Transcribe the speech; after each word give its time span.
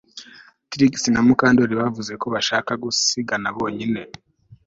Trix 0.71 0.93
na 1.13 1.21
Mukandoli 1.27 1.73
bavuze 1.81 2.11
ko 2.21 2.25
bashaka 2.35 2.71
gusigara 2.83 3.47
bonyine 3.57 4.01